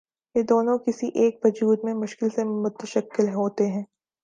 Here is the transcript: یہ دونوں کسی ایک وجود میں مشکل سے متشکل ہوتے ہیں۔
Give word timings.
یہ 0.35 0.43
دونوں 0.43 0.77
کسی 0.77 1.07
ایک 1.15 1.45
وجود 1.45 1.83
میں 1.83 1.93
مشکل 1.93 2.29
سے 2.29 2.43
متشکل 2.43 3.29
ہوتے 3.29 3.67
ہیں۔ 3.67 3.83